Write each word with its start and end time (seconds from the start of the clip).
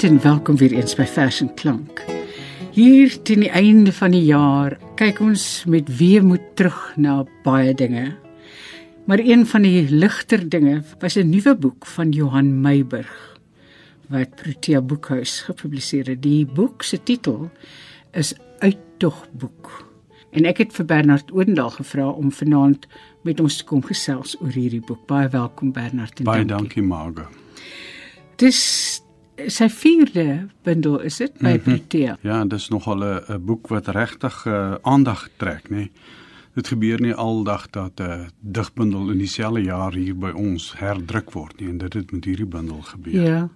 Goeienaand 0.00 0.24
en 0.24 0.30
welkom 0.30 0.56
weer 0.56 0.72
eens 0.72 0.94
by 0.96 1.04
Fashion 1.04 1.50
Klank. 1.54 2.00
Hier 2.72 3.12
teen 3.22 3.42
die 3.44 3.50
einde 3.52 3.92
van 3.92 4.14
die 4.14 4.22
jaar 4.24 4.78
kyk 4.96 5.18
ons 5.20 5.42
met 5.68 5.90
weemoed 5.98 6.46
terug 6.56 6.78
na 6.96 7.18
baie 7.44 7.74
dinge. 7.76 8.06
Maar 9.04 9.20
een 9.20 9.44
van 9.46 9.66
die 9.66 9.90
ligter 9.92 10.46
dinge 10.48 10.78
was 11.04 11.18
'n 11.20 11.28
nuwe 11.28 11.52
boek 11.56 11.86
van 11.86 12.12
Johan 12.16 12.60
Meiburg 12.60 13.36
wat 14.08 14.36
Protea 14.40 14.80
Boekhuis 14.80 15.40
gepubliseer 15.40 16.06
het. 16.06 16.22
Die 16.22 16.46
boek 16.46 16.82
se 16.82 17.02
titel 17.02 17.50
is 18.12 18.34
Uittogboek. 18.58 19.84
En 20.30 20.44
ek 20.44 20.58
het 20.58 20.72
vir 20.72 20.84
Bernard 20.84 21.32
Odendaal 21.32 21.70
gevra 21.70 22.08
om 22.08 22.32
vanaand 22.32 22.86
met 23.22 23.40
ons 23.40 23.56
te 23.56 23.64
kom 23.64 23.82
gesels 23.82 24.40
oor 24.40 24.52
hierdie 24.52 24.84
boek. 24.86 25.06
Baie 25.06 25.28
welkom 25.28 25.72
Bernard. 25.72 26.22
Baie 26.22 26.44
dankie, 26.44 26.56
dankie 26.56 26.82
Margo. 26.82 27.28
Dis 28.36 29.02
sy 29.46 29.68
vierde 29.68 30.48
bundel 30.62 31.00
is 31.00 31.16
dit 31.16 31.32
by 31.38 31.46
mm 31.46 31.60
-hmm. 31.62 31.62
Protea. 31.62 32.18
Ja, 32.20 32.44
dis 32.44 32.68
nogal 32.68 33.04
'n 33.04 33.44
boek 33.44 33.68
wat 33.68 33.86
regtig 33.86 34.44
uh, 34.46 34.74
aandag 34.82 35.28
trek, 35.36 35.70
nê. 35.70 35.76
Nee. 35.76 35.90
Dit 36.54 36.68
gebeur 36.68 37.00
nie 37.00 37.14
aldag 37.14 37.70
dat 37.70 38.00
'n 38.00 38.02
uh, 38.02 38.26
digbundel 38.40 39.10
in 39.10 39.18
dieselfde 39.18 39.62
jaar 39.62 39.92
hier 39.92 40.16
by 40.18 40.30
ons 40.30 40.74
herdruk 40.78 41.30
word 41.32 41.60
nie 41.60 41.68
en 41.68 41.78
dit 41.78 41.92
het 41.92 42.12
met 42.12 42.24
hierdie 42.24 42.46
bundel 42.46 42.82
gebeur. 42.82 43.22
Ja. 43.22 43.48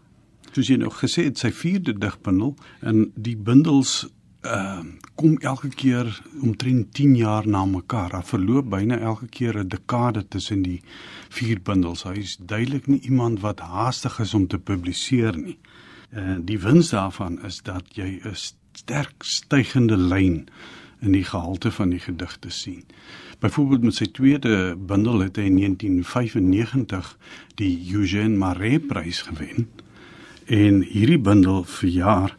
Soos 0.52 0.68
jy 0.68 0.76
nou 0.76 0.90
gesê 0.90 1.24
het, 1.24 1.38
sy 1.38 1.50
vierde 1.52 1.98
digbundel 1.98 2.54
en 2.80 3.10
die 3.14 3.36
bundels 3.36 4.08
uh 4.44 4.82
kom 5.14 5.36
elke 5.38 5.68
keer 5.68 6.22
omtrent 6.42 6.94
10 6.94 7.16
jaar 7.16 7.46
na 7.46 7.64
mekaar. 7.64 8.10
Daar 8.10 8.24
verloop 8.24 8.70
byna 8.70 8.98
elke 8.98 9.26
keer 9.26 9.58
'n 9.58 9.68
dekade 9.68 10.28
tussen 10.28 10.62
die 10.62 10.82
vier 11.28 11.60
bundels. 11.62 12.02
Hy 12.02 12.18
is 12.18 12.36
duidelik 12.36 12.86
nie 12.86 13.00
iemand 13.00 13.40
wat 13.40 13.60
haastig 13.60 14.18
is 14.18 14.34
om 14.34 14.46
te 14.46 14.58
publiseer 14.58 15.36
nie. 15.36 15.58
Uh 15.62 15.73
die 16.38 16.58
wins 16.62 16.90
daarvan 16.94 17.40
is 17.44 17.62
dat 17.62 17.96
jy 17.98 18.20
'n 18.22 18.36
sterk 18.72 19.22
stygende 19.22 19.96
lyn 19.96 20.48
in 21.00 21.12
die 21.12 21.24
gehalte 21.24 21.70
van 21.70 21.90
die 21.90 22.00
gedigte 22.00 22.50
sien. 22.50 22.84
Byvoorbeeld 23.38 23.82
met 23.82 23.94
sy 23.94 24.06
tweede 24.06 24.76
bundel 24.76 25.20
het 25.26 25.36
hy 25.36 25.48
in 25.50 25.58
1995 25.60 27.16
die 27.60 27.74
Eugène 27.92 28.38
Marais 28.40 28.80
prys 28.88 29.22
gewen. 29.22 29.68
En 30.46 30.82
hierdie 30.82 31.20
bundel 31.20 31.64
vir 31.64 31.88
jaar 31.90 32.36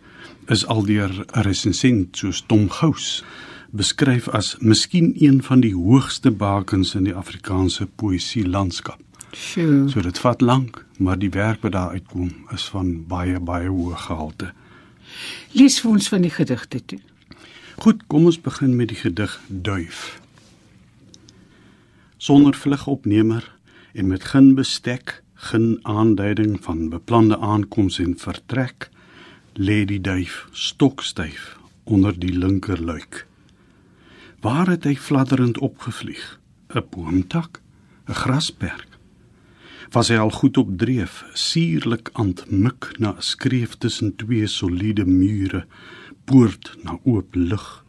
is 0.47 0.65
aldeer 0.65 1.09
'n 1.09 1.41
resensent 1.41 2.17
soos 2.17 2.43
Tom 2.47 2.69
Gous 2.69 3.23
beskryf 3.71 4.27
as 4.27 4.55
miskien 4.59 5.13
een 5.19 5.43
van 5.43 5.59
die 5.59 5.75
hoogste 5.75 6.31
bakens 6.31 6.95
in 6.95 7.03
die 7.03 7.15
Afrikaanse 7.15 7.87
poësie 7.87 8.47
landskap. 8.47 8.99
Sjoe. 9.35 9.89
So 9.91 10.01
dit 10.01 10.19
vat 10.23 10.41
lank, 10.41 10.85
maar 10.97 11.19
die 11.19 11.29
werk 11.29 11.61
wat 11.61 11.75
daar 11.75 11.89
uitkom 11.89 12.31
is 12.55 12.69
van 12.71 13.03
baie 13.07 13.39
baie 13.39 13.67
hoë 13.67 13.97
gehalte. 14.07 14.53
Lees 15.51 15.79
vir 15.83 15.91
ons 15.91 16.07
van 16.09 16.23
die 16.23 16.31
gedigte 16.31 16.79
toe. 16.85 16.99
Goed, 17.83 18.05
kom 18.07 18.29
ons 18.29 18.39
begin 18.39 18.75
met 18.79 18.93
die 18.93 18.99
gedig 18.99 19.35
Duif. 19.47 20.21
Sonder 22.17 22.55
vlugopnemer 22.55 23.51
en 23.93 24.07
met 24.07 24.23
geen 24.23 24.53
bestek, 24.55 25.21
geen 25.51 25.79
aanduiding 25.83 26.55
van 26.63 26.89
beplande 26.89 27.37
aankoms 27.37 27.99
en 27.99 28.15
vertrek 28.17 28.89
lê 29.53 29.83
die 29.85 30.01
duif 30.01 30.47
stokstyf 30.51 31.57
onder 31.83 32.15
die 32.19 32.33
linker 32.33 32.81
luik. 32.81 33.25
Waar 34.41 34.71
het 34.71 34.83
hy 34.87 34.95
fladderend 34.95 35.59
opgevlieg? 35.59 36.39
'n 36.73 36.83
Boomtak, 36.89 37.61
'n 38.07 38.13
grasperk. 38.13 38.94
Was 39.93 40.09
hy 40.09 40.17
al 40.17 40.31
goed 40.33 40.57
op 40.57 40.71
dreef, 40.79 41.23
suurlik 41.33 42.09
aantmik 42.13 42.89
na 42.97 43.13
'n 43.13 43.21
skreef 43.21 43.77
tussen 43.77 44.15
twee 44.15 44.47
soliede 44.47 45.05
mure, 45.05 45.65
poort 46.25 46.75
na 46.83 46.97
oop 47.03 47.35
lug, 47.35 47.85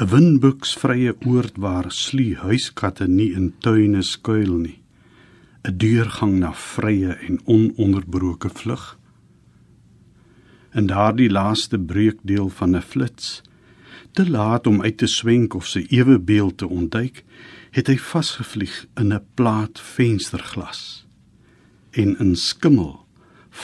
'n 0.00 0.08
windbuks 0.08 0.74
vrye 0.74 1.12
oord 1.26 1.56
waar 1.56 1.92
slie 1.92 2.36
huiskatte 2.36 3.06
nie 3.08 3.32
in 3.32 3.52
tuine 3.58 4.02
skuil 4.02 4.54
nie, 4.66 4.80
'n 5.64 5.76
deurgang 5.76 6.38
na 6.38 6.52
vrye 6.52 7.12
en 7.28 7.40
ononderbroke 7.44 8.48
vlug. 8.48 8.98
In 10.72 10.86
daardie 10.86 11.30
laaste 11.30 11.78
breukdeel 11.78 12.48
van 12.48 12.76
'n 12.76 12.82
flits. 12.82 13.42
Te 14.12 14.30
laat 14.30 14.66
om 14.66 14.82
uit 14.82 14.96
te 14.96 15.06
swenk 15.06 15.54
of 15.54 15.66
sy 15.66 15.86
ewe 15.90 16.18
beeld 16.18 16.58
te 16.58 16.68
ontduik, 16.68 17.24
het 17.70 17.86
hy 17.86 17.98
vasgevlieg 17.98 18.86
in 18.96 19.12
'n 19.12 19.24
plaat 19.34 19.80
vensterglas 19.80 21.03
en 21.94 22.16
in 22.18 22.36
skimmel 22.36 23.04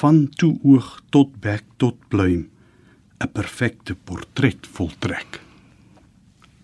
van 0.01 0.29
toe 0.39 0.55
oog 0.63 1.03
tot 1.11 1.35
bek 1.41 1.65
tot 1.77 1.97
pluim 2.09 2.49
'n 3.21 3.33
perfekte 3.33 3.95
portret 3.95 4.67
voltrek. 4.67 5.41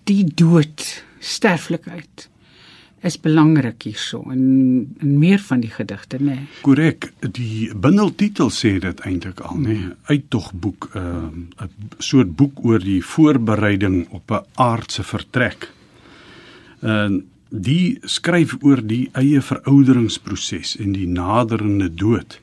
Die 0.05 0.25
dood, 0.25 1.05
sterflikheid 1.19 2.29
is 3.01 3.19
belangrik 3.21 3.83
hierso 3.83 4.23
in 4.31 4.97
in 5.05 5.19
meer 5.19 5.39
van 5.39 5.61
die 5.61 5.71
gedigte 5.71 6.19
nê. 6.19 6.25
Nee. 6.25 6.47
Korrek, 6.63 7.13
die 7.21 7.75
bundeltitel 7.75 8.51
sê 8.51 8.79
dit 8.83 9.01
eintlik 9.01 9.41
al 9.41 9.61
nê, 9.61 9.77
nee. 9.77 9.93
uittogboek, 10.11 10.91
'n 10.95 10.99
uh, 10.99 11.67
'n 11.67 11.71
soort 11.99 12.37
boek 12.37 12.65
oor 12.65 12.79
die 12.79 13.03
voorbereiding 13.05 14.09
op 14.11 14.31
'n 14.31 14.45
aardse 14.55 15.03
vertrek. 15.03 15.71
En 16.81 17.13
uh, 17.13 17.23
die 17.51 17.99
skryf 18.03 18.57
oor 18.63 18.83
die 18.83 19.09
eie 19.15 19.41
verouderingsproses 19.43 20.77
en 20.83 20.93
die 20.93 21.07
naderende 21.07 21.89
dood 21.89 22.41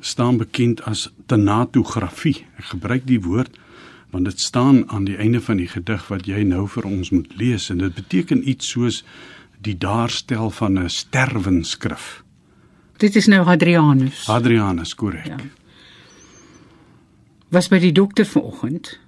staan 0.00 0.38
bekend 0.38 0.82
as 0.86 1.08
tanatografie. 1.26 2.44
Ek 2.58 2.74
gebruik 2.74 3.06
die 3.06 3.20
woord 3.24 3.56
want 4.10 4.24
dit 4.24 4.40
staan 4.40 4.86
aan 4.88 5.04
die 5.04 5.18
einde 5.20 5.40
van 5.40 5.58
die 5.60 5.68
gedig 5.68 6.06
wat 6.08 6.24
jy 6.26 6.40
nou 6.48 6.64
vir 6.68 6.86
ons 6.88 7.10
moet 7.12 7.28
lees 7.36 7.68
en 7.70 7.82
dit 7.82 7.94
beteken 7.94 8.40
iets 8.48 8.70
soos 8.72 9.02
die 9.60 9.76
daarstel 9.76 10.50
van 10.50 10.78
'n 10.78 10.88
sterwenskrif. 10.88 12.22
Dit 12.96 13.16
is 13.16 13.26
nou 13.26 13.46
Adrianus. 13.46 14.28
Adrianus, 14.28 14.94
korrek. 14.94 15.26
Ja. 15.26 15.36
Was 17.48 17.68
by 17.68 17.78
die 17.78 17.92
dokter 17.92 18.26
vanoggend. 18.26 18.98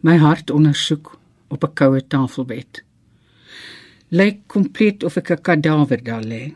My 0.00 0.16
hart 0.16 0.50
ondersoek 0.50 1.18
op 1.48 1.64
'n 1.64 1.74
koue 1.74 2.06
tafelbed. 2.06 2.84
Lyk 4.10 4.48
kompleet 4.50 5.04
of 5.06 5.16
ek 5.16 5.30
'n 5.30 5.42
kadawer 5.46 6.02
daar 6.02 6.24
lê. 6.26 6.54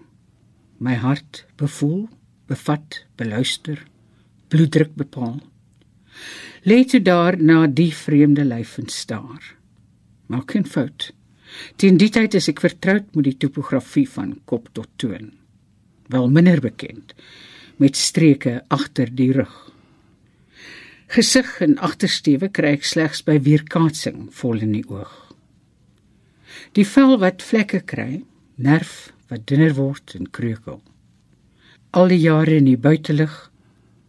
My 0.78 0.94
hart 0.94 1.46
bevoel, 1.56 2.08
bevat, 2.46 3.04
beluister, 3.16 3.78
bloeddruk 4.48 4.94
bepaal. 4.94 5.38
Lê 6.64 6.84
toe 6.84 7.02
daar 7.02 7.38
na 7.38 7.66
die 7.66 7.92
vreemde 7.94 8.44
lyf 8.44 8.78
en 8.78 8.88
staar. 8.88 9.54
Maak 10.26 10.50
geen 10.50 10.66
fout. 10.66 11.12
Teen 11.76 11.96
die 11.96 12.10
tyd 12.10 12.34
is 12.34 12.48
ek 12.48 12.60
vertroud 12.60 13.14
met 13.14 13.24
die 13.24 13.36
topografie 13.36 14.08
van 14.08 14.40
kop 14.44 14.68
tot 14.72 14.88
toon. 14.96 15.32
Wel 16.08 16.30
minder 16.30 16.60
bekend 16.60 17.14
met 17.76 17.96
streke 17.96 18.64
agter 18.68 19.14
die 19.14 19.32
rug. 19.32 19.70
Gesig 21.06 21.60
en 21.60 21.78
agtersteewe 21.78 22.48
kry 22.48 22.72
ek 22.72 22.84
slegs 22.84 23.22
by 23.22 23.38
weerkaatsing 23.38 24.32
vol 24.32 24.58
in 24.58 24.72
die 24.72 24.88
oog. 24.88 25.23
Die 26.74 26.86
vel 26.86 27.18
wat 27.22 27.42
vlekke 27.42 27.80
kry, 27.80 28.24
nerf 28.56 29.12
wat 29.30 29.46
dunner 29.46 29.74
word 29.74 30.14
en 30.18 30.30
kreukel. 30.30 30.80
Al 31.94 32.10
die 32.10 32.20
jare 32.20 32.58
in 32.58 32.66
die 32.66 32.78
buitelug 32.78 33.50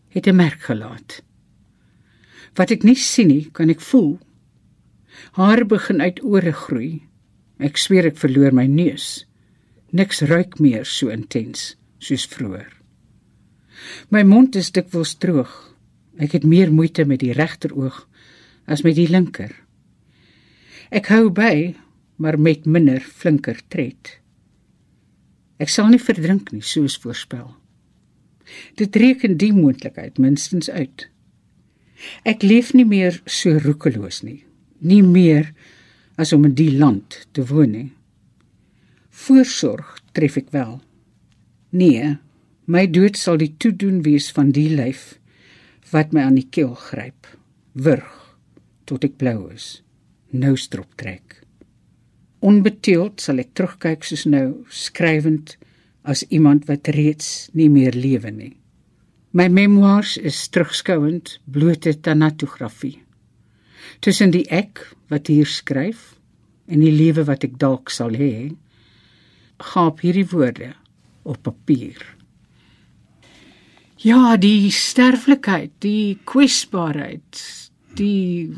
het 0.10 0.28
'n 0.28 0.36
merk 0.36 0.62
gelaat. 0.62 1.22
Wat 2.56 2.72
ek 2.72 2.84
nie 2.84 2.96
sien 2.96 3.28
nie, 3.28 3.50
kan 3.52 3.70
ek 3.70 3.82
voel. 3.82 4.20
Haar 5.32 5.66
begin 5.66 6.02
uit 6.02 6.24
ore 6.24 6.52
groei 6.52 7.02
Ek 7.60 7.78
sweer 7.80 8.10
ek 8.10 8.20
verloor 8.20 8.52
my 8.52 8.66
neus. 8.68 9.24
Niks 9.96 10.22
ruik 10.28 10.58
meer 10.60 10.84
so 10.88 11.12
intens 11.14 11.76
soos 12.04 12.26
vroeër. 12.28 12.68
My 14.12 14.26
mond 14.28 14.58
is 14.60 14.74
dikwels 14.76 15.16
droog. 15.22 15.52
Ek 16.20 16.36
het 16.36 16.48
meer 16.48 16.72
moeite 16.72 17.06
met 17.08 17.22
die 17.24 17.36
regteroog 17.36 18.04
as 18.68 18.84
met 18.84 18.98
die 18.98 19.08
linker. 19.08 19.54
Ek 20.92 21.08
hou 21.12 21.30
by, 21.32 21.76
maar 22.16 22.40
met 22.40 22.66
minder 22.66 23.02
flinker 23.02 23.60
tred. 23.68 24.20
Ek 25.60 25.72
sal 25.72 25.92
nie 25.92 26.02
verdrink 26.02 26.52
nie 26.52 26.64
soos 26.64 26.98
voorspel. 27.00 27.48
Dit 28.80 28.96
reken 28.96 29.38
die 29.42 29.54
moontlikheid 29.56 30.20
minstens 30.22 30.70
uit. 30.70 31.08
Ek 32.28 32.44
leef 32.44 32.74
nie 32.76 32.86
meer 32.86 33.22
so 33.26 33.58
roekeloos 33.64 34.22
nie. 34.24 34.44
Nie 34.80 35.02
meer 35.04 35.54
as 36.20 36.34
om 36.36 36.46
in 36.48 36.56
die 36.56 36.72
land 36.76 37.24
te 37.36 37.46
woon 37.48 37.72
nie. 37.72 37.90
Voorsorg 39.26 39.96
tref 40.16 40.38
ek 40.40 40.52
wel. 40.56 40.78
Nee, 41.76 42.16
my 42.68 42.86
dood 42.92 43.18
sal 43.20 43.40
die 43.40 43.54
toedoen 43.60 44.02
wees 44.06 44.30
van 44.36 44.52
die 44.56 44.70
lyf 44.76 45.16
wat 45.92 46.14
my 46.16 46.26
aan 46.26 46.38
die 46.40 46.48
keel 46.50 46.74
gryp, 46.76 47.28
wurg 47.78 48.12
tot 48.90 49.06
ek 49.06 49.18
blou 49.22 49.52
is, 49.54 49.80
nou 50.34 50.56
strop 50.60 50.98
trek. 51.00 51.44
Onbeteeld 52.45 53.24
sal 53.24 53.42
ek 53.42 53.56
terugkyk 53.57 54.03
soos 54.06 54.25
nou, 54.30 54.47
skrywend 54.69 55.56
as 56.06 56.21
iemand 56.30 56.68
wat 56.69 56.92
reeds 56.94 57.50
nie 57.57 57.71
meer 57.74 57.95
lewe 57.97 58.30
nie. 58.30 58.53
My 59.36 59.47
memoirs 59.50 60.15
is 60.21 60.38
terugskouend 60.53 61.39
blote 61.50 61.95
tanatografie. 62.06 63.00
Tussen 64.06 64.30
die 64.36 64.45
ek 64.53 64.83
wat 65.09 65.31
hier 65.31 65.50
skryf 65.50 66.13
en 66.69 66.83
die 66.86 66.94
lewe 66.94 67.25
wat 67.25 67.47
ek 67.47 67.57
dalk 67.62 67.89
sal 67.94 68.13
hê, 68.13 68.53
gaap 69.74 70.03
hierdie 70.06 70.27
woorde 70.30 70.69
op 71.25 71.42
papier. 71.47 71.97
Ja, 74.06 74.36
die 74.38 74.69
sterflikheid, 74.69 75.74
die 75.81 76.19
kwesbaarheid, 76.30 77.42
die 77.97 78.53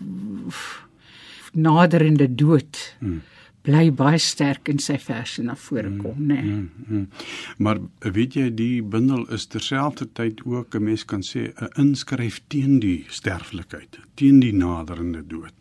naderende 1.55 2.27
dood. 2.27 2.83
Hmm 2.99 3.23
bly 3.67 3.89
baie 3.91 4.19
sterk 4.21 4.69
in 4.71 4.79
sy 4.79 4.95
verse 5.01 5.43
na 5.43 5.55
vore 5.59 5.89
kom, 5.99 6.15
mm, 6.15 6.27
nê. 6.29 6.39
Nee. 6.39 6.55
Mm, 6.55 6.85
mm. 6.87 7.07
Maar 7.65 7.81
weet 8.15 8.37
jy 8.39 8.47
die 8.55 8.81
bundel 8.95 9.25
is 9.35 9.47
terselfdertyd 9.51 10.45
ook 10.45 10.75
'n 10.75 10.83
mens 10.83 11.03
kan 11.05 11.21
sê 11.21 11.51
'n 11.51 11.71
inskryf 11.83 12.39
teen 12.47 12.79
die 12.79 13.05
sterflikheid, 13.09 13.99
teen 14.15 14.39
die 14.39 14.53
naderende 14.53 15.23
dood. 15.27 15.53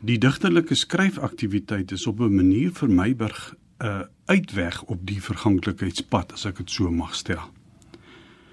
Die 0.00 0.18
digterlike 0.18 0.74
skryfaktiwiteit 0.74 1.92
is 1.92 2.06
op 2.06 2.20
'n 2.20 2.34
manier 2.34 2.70
vir 2.70 2.88
Meiburg 2.88 3.54
'n 3.80 3.86
uh, 3.86 4.00
uitweg 4.26 4.82
op 4.82 5.06
die 5.06 5.20
verganklikheidspad 5.22 6.32
as 6.32 6.44
ek 6.44 6.56
dit 6.56 6.70
so 6.70 6.90
mag 6.90 7.14
stel. 7.14 7.50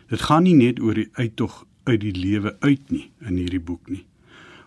Dit 0.08 0.22
gaan 0.22 0.44
nie 0.44 0.56
net 0.56 0.80
oor 0.80 0.94
die 0.94 1.10
uittog 1.14 1.66
uit 1.84 2.02
die 2.02 2.16
lewe 2.16 2.56
uit 2.60 2.90
nie 2.90 3.12
in 3.20 3.36
hierdie 3.36 3.60
boek 3.60 3.90
nie, 3.90 4.06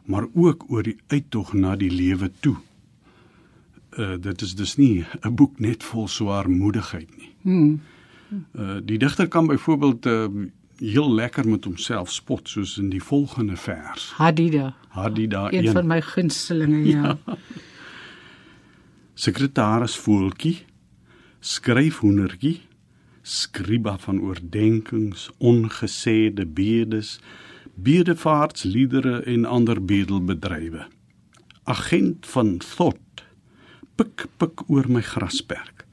maar 0.05 0.27
ook 0.35 0.71
oor 0.71 0.83
die 0.83 0.99
uittog 1.09 1.53
na 1.53 1.77
die 1.77 1.91
lewe 1.91 2.31
toe 2.41 2.57
uh, 3.99 4.15
dit 4.21 4.41
is 4.41 4.55
dus 4.55 4.77
nie 4.77 5.05
'n 5.21 5.35
boek 5.35 5.61
net 5.61 5.83
vol 5.83 6.09
swaarmoedigheid 6.09 7.17
nie. 7.17 7.35
Hmm. 7.43 7.81
Uh, 8.57 8.77
die 8.85 8.99
digter 8.99 9.29
kan 9.29 9.47
byvoorbeeld 9.47 10.07
uh, 10.07 10.27
heel 10.79 11.15
lekker 11.15 11.49
met 11.49 11.65
homself 11.65 12.11
spot 12.11 12.49
soos 12.49 12.79
in 12.79 12.89
die 12.89 13.03
volgende 13.03 13.57
vers. 13.57 14.13
Hadida. 14.17 14.75
Hadida 14.89 15.53
een, 15.53 15.67
een 15.67 15.73
van 15.73 15.87
my 15.87 16.01
gunstelinge 16.01 16.85
ja. 16.85 17.19
ja. 17.27 17.37
Sekretaris 19.15 19.97
voeltjie, 19.97 20.65
skryf 21.41 21.99
hoendertjie, 21.99 22.61
skriba 23.23 23.99
van 23.99 24.21
oordenkings, 24.21 25.29
ongesêde 25.39 26.47
bedes, 26.47 27.21
bedevaartsliedere 27.75 29.21
en 29.23 29.45
ander 29.45 29.85
bedelbedrywe. 29.85 30.87
Agent 31.63 32.27
van 32.27 32.57
thought 32.57 33.02
pik 33.97 34.27
pik 34.41 34.65
oor 34.71 34.89
my 34.89 35.03
grasperk 35.05 35.87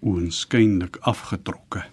oënskynlik 0.00 0.96
afgetrokke. 1.08 1.84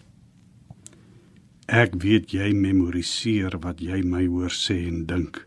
Ek 1.67 1.97
weet 2.03 2.31
jy 2.31 2.53
memoriseer 2.55 3.57
wat 3.65 3.83
jy 3.83 3.99
my 4.07 4.23
hoor 4.29 4.53
sê 4.55 4.79
en 4.87 5.03
dink. 5.09 5.41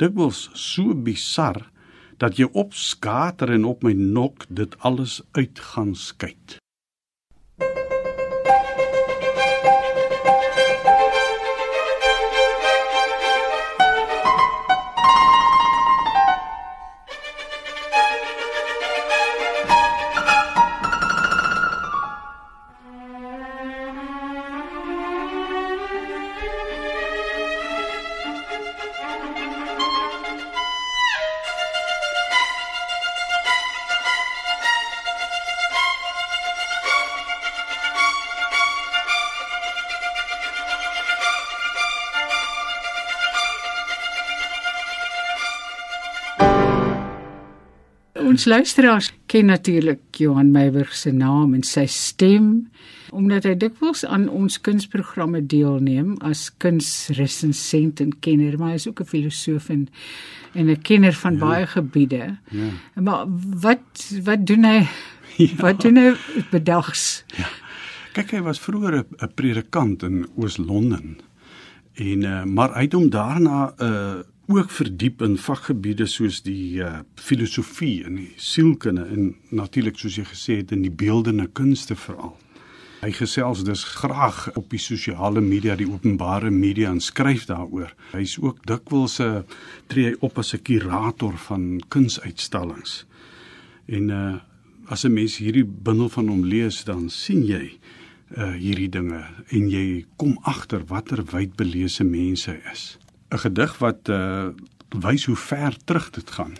Dikwels 0.00 0.46
so 0.56 0.96
bizar 0.96 1.66
dat 2.22 2.40
jy 2.40 2.48
opskater 2.56 3.52
en 3.52 3.68
op 3.68 3.84
my 3.84 3.92
nok 3.92 4.48
dit 4.48 4.76
alles 4.88 5.20
uitgaan 5.36 5.92
skyt 5.98 6.61
ons 48.32 48.44
luisteraars 48.48 49.10
ken 49.28 49.50
natuurlik 49.50 50.00
Johan 50.16 50.52
Meiburg 50.54 50.94
se 50.96 51.10
naam 51.12 51.52
en 51.56 51.64
sy 51.66 51.84
stem 51.90 52.68
omdat 53.12 53.44
hy 53.44 53.52
dikwels 53.60 54.06
aan 54.08 54.24
ons 54.32 54.56
kunsprogramme 54.64 55.42
deelneem 55.44 56.14
as 56.24 56.46
kunsresensent 56.62 58.00
en 58.00 58.14
kenner, 58.24 58.56
maar 58.56 58.72
hy 58.72 58.78
is 58.80 58.88
ook 58.88 59.02
'n 59.04 59.10
filosoof 59.12 59.68
en 59.68 59.88
en 60.54 60.70
'n 60.70 60.80
kenner 60.80 61.12
van 61.12 61.32
ja. 61.32 61.38
baie 61.38 61.66
gebiede. 61.66 62.36
Ja. 62.50 62.70
Maar 62.94 63.26
wat 63.60 64.12
wat 64.24 64.46
doen 64.46 64.64
hy? 64.64 64.88
Ja. 65.36 65.56
Wat 65.56 65.80
doen 65.80 65.96
hy 65.96 66.12
bedags? 66.50 67.24
Ja. 67.36 67.48
Kyk, 68.12 68.30
hy 68.30 68.40
was 68.40 68.60
vroeër 68.60 69.04
'n 69.04 69.34
predikant 69.34 70.02
in 70.02 70.28
Oos-London. 70.36 71.20
En 71.94 72.22
uh, 72.22 72.44
maar 72.44 72.74
hy 72.74 72.82
het 72.82 72.92
hom 72.92 73.10
daarna 73.10 73.74
'n 73.76 73.84
uh, 73.84 73.88
eh, 73.88 74.31
ook 74.58 74.70
verdiep 74.70 75.22
in 75.22 75.36
vakgebiede 75.38 76.06
soos 76.06 76.42
die 76.42 76.80
uh, 76.82 77.00
filosofie 77.16 78.04
en 78.04 78.16
die 78.20 78.32
sielkunde 78.36 79.04
en 79.04 79.34
natuurlik 79.50 79.98
soos 79.98 80.16
jy 80.18 80.24
gesê 80.28 80.56
het 80.62 80.72
in 80.72 80.82
die 80.82 80.92
beeldende 80.92 81.46
kunste 81.52 81.96
veral. 81.96 82.36
Hy 83.02 83.10
gesels 83.16 83.64
dus 83.66 83.82
graag 83.98 84.44
op 84.54 84.68
die 84.70 84.78
sosiale 84.78 85.42
media, 85.42 85.74
die 85.74 85.88
openbare 85.90 86.52
media 86.54 86.92
en 86.94 87.00
skryf 87.02 87.48
daaroor. 87.48 87.90
Hy's 88.12 88.36
ook 88.38 88.62
dikwels 88.66 89.18
'n 89.18 89.24
eh, 89.24 89.42
tree 89.86 90.14
op 90.20 90.38
as 90.38 90.54
'n 90.54 90.62
kurator 90.62 91.34
van 91.48 91.82
kunsuitstallings. 91.88 93.04
En 93.86 94.08
uh 94.10 94.40
as 94.86 95.04
'n 95.04 95.12
mens 95.12 95.36
hierdie 95.38 95.64
bundel 95.64 96.08
van 96.08 96.28
hom 96.28 96.44
lees, 96.44 96.84
dan 96.84 97.10
sien 97.10 97.42
jy 97.42 97.78
uh 98.36 98.52
hierdie 98.52 98.88
dinge 98.88 99.24
en 99.48 99.70
jy 99.70 100.04
kom 100.16 100.38
agter 100.42 100.84
watter 100.86 101.24
wydbelese 101.24 102.04
mense 102.04 102.50
hy 102.50 102.60
is. 102.72 102.98
'n 103.32 103.38
gedig 103.38 103.78
wat 103.78 104.08
uh 104.08 104.48
wys 104.88 105.24
hoe 105.24 105.36
ver 105.36 105.76
terug 105.84 106.10
dit 106.10 106.30
gaan. 106.30 106.54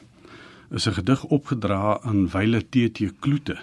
Is 0.70 0.86
'n 0.88 0.92
gedig 0.92 1.24
opgedra 1.24 2.00
aan 2.00 2.28
Wyle 2.28 2.68
TT 2.68 3.12
Kloete. 3.18 3.58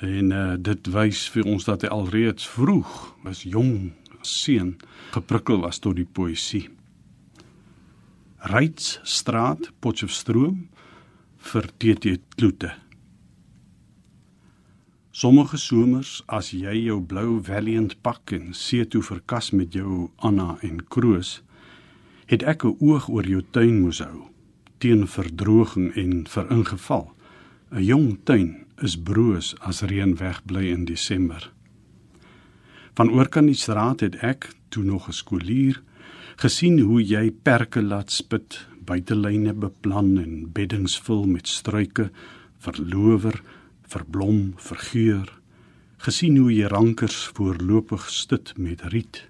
En 0.00 0.30
uh 0.30 0.54
dit 0.58 0.86
wys 0.86 1.28
vir 1.28 1.44
ons 1.44 1.64
dat 1.64 1.82
hy 1.82 1.88
alreeds 1.88 2.48
vroeg 2.48 3.14
as 3.24 3.42
jong 3.42 3.92
seun 4.20 4.76
geprikkel 5.10 5.60
was 5.60 5.78
tot 5.78 5.96
die 5.96 6.08
poësie. 6.12 6.68
Reitsstraat, 8.38 9.70
Potchefstroom 9.78 10.68
vir 11.36 11.64
TT 11.76 12.18
Kloete. 12.34 12.74
Sommige 15.10 15.56
somers 15.56 16.22
as 16.26 16.50
jy 16.50 16.84
jou 16.86 17.00
blou 17.00 17.42
Valiant 17.42 18.02
pak 18.02 18.32
en 18.32 18.54
see 18.54 18.86
toe 18.86 19.02
verkas 19.02 19.50
met 19.50 19.72
jou 19.72 20.10
Anna 20.16 20.58
en 20.60 20.84
Kroos 20.88 21.42
het 22.26 22.42
ek 22.42 22.64
'n 22.64 22.76
oog 22.80 23.08
oor 23.08 23.26
jou 23.26 23.42
tuin 23.50 23.80
moes 23.80 23.98
hou 23.98 24.26
teen 24.78 25.06
verdroging 25.06 25.94
en 25.96 26.26
vir 26.26 26.50
ingeval 26.50 27.12
'n 27.72 27.82
jong 27.82 28.18
tuin 28.24 28.66
is 28.82 28.96
broos 28.96 29.54
as 29.60 29.82
reën 29.82 30.16
wegbly 30.16 30.68
in 30.70 30.84
Desember. 30.84 31.52
Van 32.94 33.10
oorkant 33.10 33.46
die 33.46 33.54
straat 33.54 34.00
het 34.00 34.16
ek 34.22 34.50
toe 34.68 34.84
nog 34.84 35.08
'n 35.08 35.12
skoolier 35.12 35.82
gesien 36.36 36.80
hoe 36.80 37.02
jy 37.02 37.30
perke 37.30 37.82
laat 37.82 38.10
spit 38.10 38.66
buitelyne 38.84 39.52
beplan 39.52 40.18
en 40.18 40.52
beddings 40.52 40.98
vul 40.98 41.26
met 41.26 41.48
struike 41.48 42.10
verlower 42.58 43.42
verblom 43.82 44.52
vergeur. 44.56 45.32
Gesien 45.96 46.36
hoe 46.36 46.52
jy 46.54 46.66
rankers 46.66 47.30
voorlopig 47.34 48.10
stut 48.10 48.52
met 48.56 48.82
riet 48.82 49.28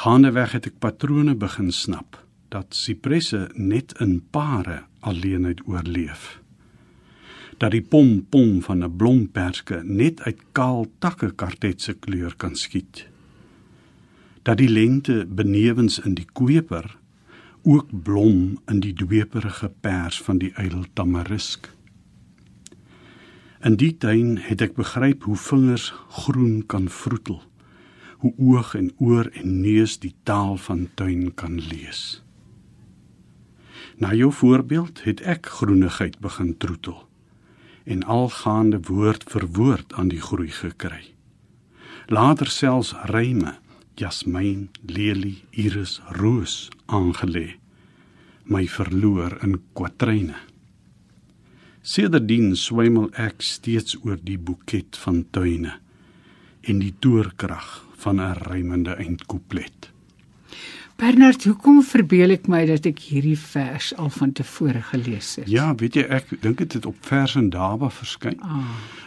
Gaandeweg 0.00 0.54
het 0.56 0.64
ek 0.64 0.78
patrone 0.80 1.34
begin 1.36 1.66
snap 1.76 2.16
dat 2.48 2.72
sipresse 2.72 3.40
net 3.52 3.90
in 4.00 4.14
pare 4.32 4.78
alleenheid 5.04 5.58
oorleef. 5.68 6.38
Dat 7.60 7.74
die 7.74 7.82
pompom 7.84 8.62
van 8.64 8.80
'n 8.84 8.96
blomperske 8.96 9.82
net 9.84 10.22
uit 10.24 10.40
kaal 10.56 10.86
takke 11.04 11.28
kartetse 11.42 11.92
kleur 11.92 12.32
kan 12.36 12.56
skiet. 12.56 13.08
Dat 14.42 14.56
die 14.56 14.70
lente 14.70 15.26
benewens 15.28 15.98
in 15.98 16.14
die 16.14 16.28
koper 16.32 16.96
ook 17.62 18.02
blom 18.02 18.58
in 18.66 18.80
die 18.80 18.94
dweperige 18.94 19.68
pers 19.80 20.22
van 20.22 20.38
die 20.38 20.52
ydel 20.56 20.84
tamarisk. 20.94 21.68
In 23.60 23.76
die 23.76 23.96
tuin 23.96 24.38
het 24.38 24.60
ek 24.60 24.74
begryp 24.74 25.22
hoe 25.22 25.36
vingers 25.36 25.92
groen 26.08 26.66
kan 26.66 26.88
vroetel 26.88 27.49
hoe 28.20 28.32
oog 28.38 28.74
en 28.74 28.90
oor 28.98 29.30
en 29.32 29.60
neus 29.60 29.98
die 29.98 30.14
taal 30.22 30.56
van 30.56 30.88
tuin 30.94 31.30
kan 31.34 31.56
lees. 31.60 32.22
Na 33.96 34.12
jou 34.14 34.32
voorbeeld 34.32 35.04
het 35.04 35.20
ek 35.20 35.48
groenigheid 35.60 36.18
begin 36.20 36.56
troetel 36.56 37.06
en 37.84 38.04
algaande 38.04 38.80
woord 38.88 39.24
vir 39.32 39.48
woord 39.56 39.96
aan 39.96 40.12
die 40.12 40.20
groei 40.20 40.52
gekry. 40.52 41.02
Later 42.08 42.48
selfs 42.48 42.94
ryme 43.08 43.56
jasmiin, 44.00 44.68
lelie, 44.82 45.42
iris, 45.50 46.00
roos 46.16 46.68
aangelê. 46.86 47.56
My 48.44 48.64
verloor 48.68 49.36
in 49.44 49.58
kwatryne. 49.76 50.38
Sedertdien 51.80 52.56
swemel 52.60 53.08
ek 53.20 53.44
steeds 53.44 53.96
oor 54.04 54.18
die 54.20 54.38
boeket 54.38 54.98
van 55.04 55.22
tuine 55.32 55.78
en 56.68 56.82
die 56.82 56.92
toorkrag 57.00 57.68
van 58.00 58.20
'n 58.20 58.36
rymende 58.48 58.94
eindkouplet. 58.94 59.90
Bernard, 61.00 61.44
hoekom 61.44 61.78
verbeel 61.82 62.34
ek 62.34 62.48
my 62.52 62.66
dat 62.68 62.84
ek 62.84 62.98
hierdie 63.08 63.38
vers 63.38 63.86
al 63.96 64.10
van 64.12 64.32
tevore 64.36 64.82
gelees 64.84 65.30
het? 65.38 65.46
Ja, 65.48 65.70
weet 65.80 65.94
jy, 65.96 66.02
ek 66.12 66.34
dink 66.44 66.58
dit 66.60 66.72
het 66.76 66.86
op 66.86 66.96
vers 67.08 67.38
en 67.40 67.48
daba 67.50 67.88
verskyn. 67.88 68.36
Ah, 68.44 68.58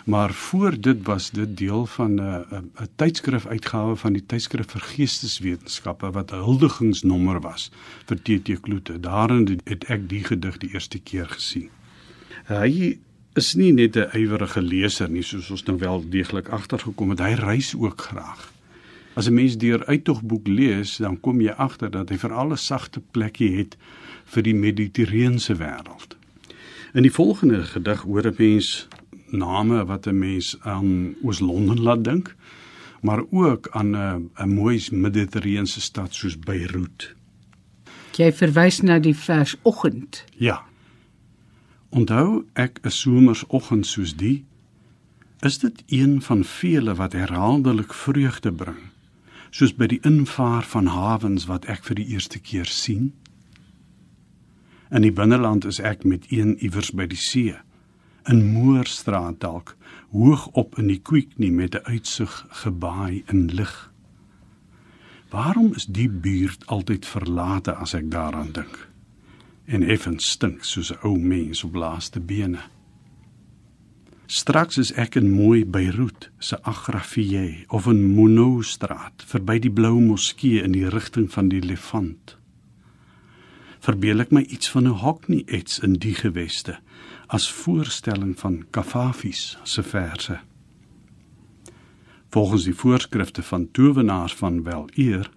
Maar 0.09 0.33
voor 0.33 0.79
dit 0.79 1.05
was 1.05 1.29
dit 1.31 1.57
deel 1.57 1.85
van 1.85 2.15
'n 2.15 2.45
'n 2.49 2.71
'n 2.81 2.89
tydskrif 2.95 3.45
uitgawe 3.45 3.95
van 3.95 4.13
die 4.13 4.25
tydskrif 4.25 4.71
vir 4.71 4.81
geesteswetenskappe 4.81 6.11
wat 6.11 6.31
'n 6.31 6.43
huldigingsnommer 6.43 7.39
was 7.41 7.71
vir 8.05 8.17
TT 8.21 8.59
Kloete. 8.59 8.99
Daarin 8.99 9.59
het 9.63 9.83
ek 9.83 10.09
die 10.09 10.23
gedig 10.23 10.57
die 10.57 10.73
eerste 10.73 10.99
keer 10.99 11.25
gesien. 11.25 11.69
Hy 12.45 12.97
is 13.35 13.53
nie 13.53 13.71
net 13.71 13.95
'n 13.95 14.09
ywerige 14.13 14.61
leser 14.61 15.09
nie, 15.09 15.23
soos 15.23 15.51
ons 15.51 15.63
nou 15.63 15.77
wel 15.77 16.09
deeglik 16.09 16.47
agtergekom 16.49 17.09
het. 17.09 17.19
Hy 17.19 17.33
reis 17.33 17.75
ook 17.75 18.01
graag. 18.01 18.52
As 19.13 19.27
'n 19.27 19.33
mens 19.33 19.57
deur 19.57 19.85
uittogboek 19.85 20.47
lees, 20.47 20.97
dan 20.97 21.19
kom 21.19 21.41
jy 21.41 21.51
agter 21.51 21.91
dat 21.91 22.09
hy 22.09 22.17
veral 22.17 22.51
'n 22.51 22.57
sagte 22.57 23.01
plekkie 23.11 23.57
het 23.57 23.77
vir 24.25 24.43
die 24.43 24.55
Mediterrane 24.55 25.55
wêreld. 25.57 26.17
In 26.93 27.01
die 27.01 27.11
volgende 27.11 27.63
gedig 27.63 28.01
hoor 28.01 28.25
'n 28.25 28.35
mens 28.37 28.87
name 29.29 29.85
wat 29.85 30.07
'n 30.07 30.19
mens 30.19 30.57
aan 30.61 31.15
Oos-London 31.23 31.81
laat 31.81 32.03
dink, 32.03 32.35
maar 33.01 33.23
ook 33.29 33.67
aan 33.71 33.95
'n 33.95 34.29
'n 34.35 34.49
mooi 34.49 34.87
Mediterrane 34.91 35.65
stad 35.65 36.13
soos 36.13 36.39
Beiroet. 36.39 37.15
jy 38.17 38.31
verwys 38.31 38.81
na 38.81 38.99
die 38.99 39.15
vers 39.15 39.55
oggend. 39.61 40.23
Ja. 40.37 40.61
Onthou 41.89 42.45
ek 42.53 42.79
'n 42.83 42.89
somersoggend 42.89 43.85
soos 43.85 44.15
die 44.15 44.45
is 45.39 45.59
dit 45.59 45.83
een 45.87 46.21
van 46.21 46.43
vele 46.43 46.95
wat 46.95 47.13
herhaaldelik 47.13 47.93
vreugde 47.93 48.51
bring, 48.51 48.79
soos 49.53 49.73
by 49.77 49.85
die 49.91 49.99
invaar 50.07 50.65
van 50.65 50.89
hawens 50.89 51.45
wat 51.45 51.67
ek 51.69 51.85
vir 51.85 51.99
die 52.01 52.07
eerste 52.15 52.39
keer 52.41 52.69
sien. 52.69 53.11
In 54.89 55.05
die 55.05 55.13
binneland 55.13 55.65
is 55.69 55.79
ek 55.79 56.01
met 56.09 56.25
een 56.33 56.55
iewers 56.65 56.89
by 56.97 57.05
die 57.09 57.19
see, 57.21 57.53
in 58.29 58.41
Moorstraat 58.53 59.41
dalk, 59.43 59.75
hoog 60.13 60.47
op 60.57 60.77
in 60.81 60.89
die 60.89 60.99
Kwieknie 60.99 61.51
met 61.51 61.75
'n 61.75 61.85
uitsig 61.85 62.33
gebaai 62.63 63.23
in 63.27 63.47
lig. 63.53 63.91
Waarom 65.29 65.73
is 65.73 65.85
die 65.85 66.09
buurt 66.09 66.65
altyd 66.67 67.05
verlate 67.05 67.73
as 67.73 67.93
ek 67.93 68.11
daaraan 68.11 68.51
dink? 68.51 68.89
En 69.65 69.83
effens 69.83 70.29
stink 70.29 70.63
soos 70.63 70.91
'n 70.91 70.97
ou 71.03 71.17
mens 71.17 71.63
op 71.63 71.75
laaste 71.75 72.19
bene. 72.19 72.59
Straks 74.25 74.77
is 74.79 74.91
ek 74.95 75.17
in 75.19 75.33
mooi 75.35 75.65
Beiroet 75.67 76.29
se 76.39 76.55
Agrafie 76.63 77.65
of 77.67 77.89
in 77.91 78.05
Monoustraat 78.15 79.23
verby 79.27 79.57
die 79.59 79.71
blou 79.71 79.99
moskee 79.99 80.61
in 80.63 80.71
die 80.71 80.87
rigting 80.87 81.27
van 81.31 81.49
die 81.51 81.59
Levant. 81.59 82.37
Verbeel 83.83 84.23
ek 84.23 84.31
my 84.31 84.45
iets 84.47 84.69
van 84.71 84.87
'n 84.87 85.01
Hockney 85.03 85.43
ets 85.47 85.79
in 85.79 85.99
die 85.99 86.15
geweste 86.15 86.77
as 87.27 87.51
voorstelling 87.51 88.39
van 88.39 88.63
Kafafis 88.71 89.57
se 89.63 89.83
verse. 89.83 90.39
Volgens 92.29 92.63
die 92.63 92.75
voorskrifte 92.75 93.43
van 93.43 93.71
towenaars 93.71 94.35
van 94.35 94.63
wel 94.63 94.87
eer 94.95 95.29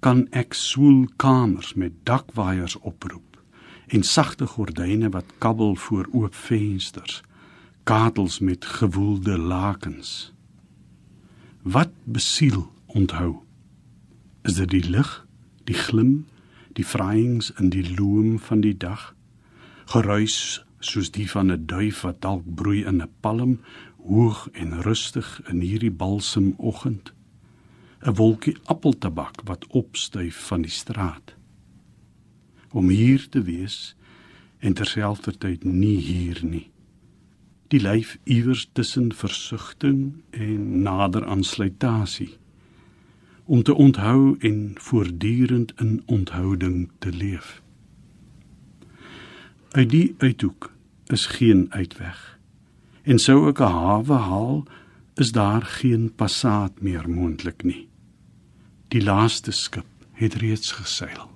kan 0.00 0.26
ek 0.30 0.54
swoelkamers 0.54 1.74
met 1.74 1.92
dakwaaiers 2.04 2.78
oproep 2.80 3.36
en 3.88 4.02
sagte 4.02 4.46
gordyne 4.46 5.10
wat 5.10 5.32
kabbel 5.38 5.74
voor 5.74 6.08
oop 6.12 6.34
vensters 6.34 7.22
katels 7.82 8.38
met 8.38 8.64
gewoelde 8.64 9.38
lakens. 9.38 10.32
Wat 11.62 11.90
besiel 12.04 12.72
onthou? 12.86 13.42
Is 14.42 14.54
dit 14.54 14.70
die 14.70 14.84
lig, 14.90 15.26
die 15.64 15.74
glim, 15.74 16.26
die 16.78 16.86
vraaiings 16.86 17.50
in 17.58 17.72
die 17.74 17.94
loom 17.94 18.38
van 18.38 18.62
die 18.62 18.76
dag? 18.76 19.14
Geruis 19.90 20.62
soos 20.78 21.10
die 21.10 21.26
van 21.30 21.50
'n 21.50 21.66
duif 21.66 22.00
wat 22.06 22.20
dalk 22.20 22.54
broei 22.54 22.84
in 22.84 23.02
'n 23.02 23.10
palm, 23.20 23.60
hoog 23.98 24.48
en 24.52 24.82
rustig 24.82 25.42
in 25.50 25.60
hierdie 25.60 25.90
balsemoggend. 25.90 27.12
'n 28.06 28.14
Wolkie 28.14 28.56
appeltabak 28.64 29.42
wat 29.44 29.66
opstyf 29.66 30.36
van 30.46 30.62
die 30.62 30.70
straat. 30.70 31.34
Om 32.70 32.88
hier 32.88 33.28
te 33.28 33.42
wees 33.42 33.96
en 34.58 34.72
terselfdertyd 34.72 35.64
nie 35.64 35.96
hier 35.96 36.44
nie 36.44 36.71
die 37.72 37.80
lyf 37.80 38.18
iewers 38.28 38.68
tussen 38.76 39.12
versugting 39.16 40.12
en 40.30 40.82
nader 40.84 41.26
aansluitasie 41.26 42.34
om 43.44 43.62
te 43.62 43.74
onthou 43.74 44.36
en 44.38 44.74
voortdurend 44.78 45.72
in 45.80 46.02
onthouding 46.06 46.90
te 46.98 47.12
leef. 47.12 47.62
Uit 49.70 49.90
die 49.90 50.14
uithoek 50.18 50.70
is 51.06 51.26
geen 51.26 51.66
uitweg. 51.72 52.38
En 53.02 53.18
sou 53.18 53.48
ek 53.48 53.58
'n 53.60 53.72
hawe 53.72 54.14
haal, 54.28 54.64
is 55.14 55.32
daar 55.32 55.62
geen 55.62 56.12
passaat 56.14 56.80
meer 56.80 57.10
moontlik 57.10 57.62
nie. 57.64 57.88
Die 58.88 59.02
laaste 59.02 59.50
skip 59.50 59.86
het 60.12 60.34
reeds 60.34 60.72
geseil. 60.72 61.31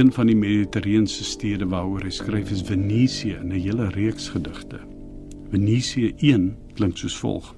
Een 0.00 0.12
van 0.12 0.26
die 0.26 0.36
Mediterrane 0.36 1.06
stede 1.06 1.66
waaroor 1.68 2.06
hy 2.06 2.10
skryf 2.14 2.50
is 2.54 2.62
Venesië 2.64 3.34
in 3.36 3.50
'n 3.52 3.60
hele 3.60 3.88
reeks 3.92 4.28
gedigte. 4.32 4.78
Venesië 5.50 6.14
1 6.16 6.56
klink 6.74 6.96
soos 6.96 7.16
volg: 7.20 7.54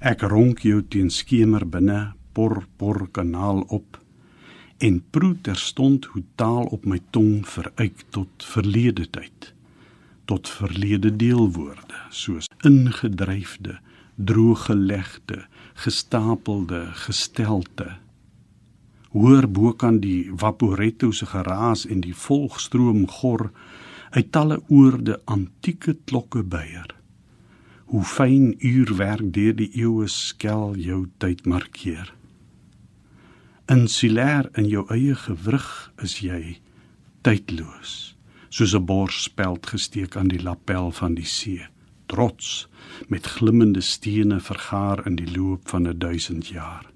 Ek 0.00 0.20
ronk 0.22 0.58
jou 0.66 0.82
teen 0.82 1.10
skemer 1.10 1.68
binne, 1.68 2.12
por 2.32 2.66
por 2.76 3.10
kanaal 3.10 3.62
op 3.68 4.00
en 4.78 5.02
proe 5.10 5.36
terstond 5.40 6.04
hoe 6.04 6.22
taal 6.34 6.64
op 6.64 6.84
my 6.84 6.98
tong 7.10 7.46
veruit 7.48 8.04
tot 8.10 8.44
verlede 8.54 9.06
tyd 9.10 9.54
tot 10.24 10.48
verlede 10.48 11.16
deelwoorde 11.16 11.98
soos 12.10 12.46
ingedryfde 12.64 13.78
drooggelegde 14.16 15.44
gestapelde 15.74 16.86
gestelte 17.06 17.98
hoor 19.12 19.48
bo 19.48 19.72
kan 19.72 19.98
die 20.00 20.30
vaporetto 20.42 21.10
se 21.12 21.26
geraas 21.26 21.86
en 21.86 22.00
die 22.04 22.14
volgstroom 22.14 23.06
gor 23.18 23.50
uit 24.10 24.30
talle 24.34 24.60
oorde 24.68 25.18
antieke 25.24 25.96
klokke 26.04 26.42
beier. 26.42 26.94
Hoe 27.90 28.04
fyn 28.06 28.54
uurwerk 28.58 29.32
deur 29.34 29.56
die 29.58 29.70
eeue 29.82 30.06
skel 30.08 30.76
jou 30.78 31.08
tyd 31.18 31.42
markeer. 31.46 32.12
Insulêr 33.70 34.50
in 34.58 34.70
jou 34.70 34.86
eie 34.94 35.14
gewrig 35.14 35.68
is 36.02 36.20
jy 36.22 36.60
tydloos 37.26 38.14
soos 38.50 38.74
'n 38.74 38.86
borsspeld 38.86 39.66
gesteek 39.66 40.16
aan 40.16 40.28
die 40.28 40.42
lapel 40.42 40.90
van 40.90 41.14
die 41.14 41.30
see 41.38 41.66
trots 42.06 42.68
met 43.08 43.26
glimmende 43.26 43.80
stene 43.80 44.40
vergaar 44.40 45.06
in 45.06 45.16
die 45.16 45.30
loop 45.36 45.68
van 45.68 45.86
'n 45.86 45.98
duisend 45.98 46.46
jaar 46.48 46.90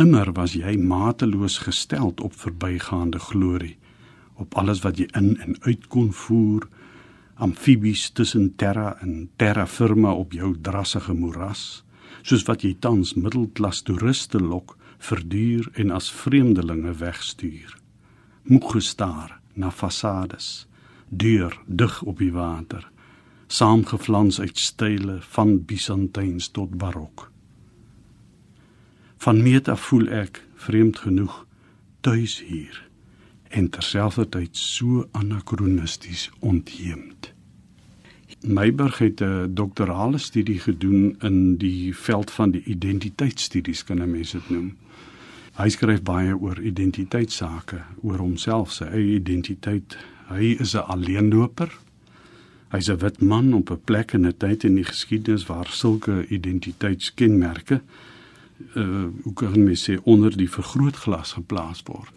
immer 0.00 0.32
was 0.32 0.54
jy 0.58 0.76
mateloos 0.76 1.58
gesteld 1.66 2.20
op 2.20 2.34
verbygaande 2.34 3.18
glorie 3.18 3.76
op 4.34 4.54
alles 4.58 4.82
wat 4.82 4.98
jy 4.98 5.06
in 5.14 5.36
en 5.38 5.56
uit 5.60 5.86
kon 5.86 6.12
voer 6.12 6.68
amfibies 7.34 8.10
tussen 8.10 8.54
terra 8.56 8.96
en 9.00 9.28
terra 9.36 9.66
firma 9.66 10.12
op 10.12 10.32
jou 10.32 10.54
drassige 10.60 11.14
moeras 11.14 11.84
soos 12.22 12.46
wat 12.48 12.64
jy 12.64 12.72
tans 12.80 13.14
middelklas 13.18 13.82
toeriste 13.84 14.40
lok 14.40 14.76
verduur 15.04 15.68
en 15.80 15.92
as 15.92 16.10
vreemdelinge 16.12 16.94
wegstuur. 17.00 17.76
Moeg 18.48 18.72
gestaar 18.76 19.38
na 19.54 19.70
fasades, 19.70 20.66
deur 21.08 21.56
dig 21.66 22.00
op 22.02 22.18
die 22.18 22.32
water, 22.32 22.88
saamgeflans 23.46 24.40
uit 24.40 24.58
style 24.58 25.20
van 25.36 25.58
Byzantyns 25.68 26.50
tot 26.56 26.74
barok. 26.80 27.30
Van 29.16 29.42
meet 29.42 29.68
af 29.68 29.80
voel 29.80 30.08
ek 30.08 30.42
vreemd 30.54 30.98
genoeg 30.98 31.46
tuis 32.00 32.42
hier 32.46 32.82
en 33.48 33.70
terselfdertyd 33.70 34.56
so 34.56 35.08
anakronisties 35.12 36.30
ontheemd. 36.38 37.32
Meiberg 38.40 38.98
het 38.98 39.20
'n 39.20 39.54
doktorale 39.54 40.18
studie 40.18 40.58
gedoen 40.58 41.16
in 41.20 41.56
die 41.56 41.96
veld 41.96 42.30
van 42.30 42.50
die 42.50 42.62
identiteitsstudies 42.64 43.84
kan 43.84 44.02
'n 44.02 44.10
mens 44.10 44.30
dit 44.30 44.50
noem. 44.50 44.76
Hy 45.54 45.68
skryf 45.68 46.02
baie 46.02 46.36
oor 46.36 46.60
identiteitssake, 46.60 47.82
oor 48.02 48.18
homself, 48.18 48.72
sy 48.72 48.84
eie 48.84 49.14
identiteit. 49.14 49.96
Hy 50.28 50.56
is 50.58 50.74
'n 50.74 50.86
alleenloper. 50.86 51.78
Hy's 52.68 52.88
'n 52.90 52.98
wit 52.98 53.22
man 53.22 53.52
op 53.54 53.70
'n 53.70 53.80
plek 53.84 54.12
en 54.12 54.26
'n 54.26 54.36
tyd 54.36 54.64
in 54.64 54.74
die 54.74 54.84
geskiedenis 54.84 55.46
waar 55.46 55.66
sulke 55.70 56.26
identiteitskenmerke 56.28 57.80
uh 58.76 59.08
hoe 59.22 59.32
kan 59.34 59.64
mens 59.64 59.88
sê 59.90 59.98
onder 60.02 60.36
die 60.36 60.50
vergrootglas 60.50 61.32
geplaas 61.32 61.82
word. 61.86 62.12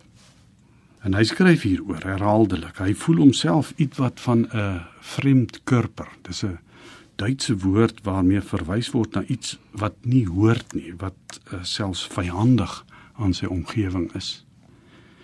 En 1.06 1.14
hy 1.14 1.24
skryf 1.24 1.62
hieroor 1.62 2.04
herhaaldelik. 2.04 2.78
Hy 2.78 2.94
voel 2.94 3.18
homself 3.18 3.74
ietwat 3.78 4.20
van 4.20 4.48
'n 4.52 4.82
vreemd 5.02 5.62
kurper. 5.64 6.10
Dis 6.22 6.44
'n 6.44 6.58
Duitse 7.18 7.58
woord 7.58 8.04
waarmee 8.06 8.42
verwys 8.46 8.92
word 8.94 9.16
na 9.18 9.24
iets 9.26 9.56
wat 9.72 9.96
nie 10.06 10.28
hoort 10.30 10.76
nie, 10.78 10.92
wat 11.02 11.40
uh, 11.50 11.64
selfs 11.66 12.04
vyandig 12.14 12.74
aan 13.18 13.34
sy 13.34 13.50
omgewing 13.50 14.12
is. 14.16 14.46